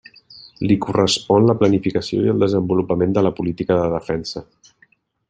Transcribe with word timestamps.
Li 0.69 0.77
correspon 0.85 1.45
la 1.51 1.55
planificació 1.59 2.23
i 2.29 2.33
el 2.33 2.41
desenvolupament 2.45 3.13
de 3.19 3.25
la 3.29 3.33
política 3.41 3.79
de 3.83 3.93
defensa. 3.97 4.47